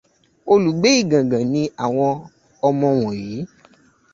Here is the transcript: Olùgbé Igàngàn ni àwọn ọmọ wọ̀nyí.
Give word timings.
Olùgbé 0.51 0.89
Igàngàn 1.01 1.45
ni 1.53 1.61
àwọn 1.85 2.11
ọmọ 2.67 2.87
wọ̀nyí. 2.99 3.39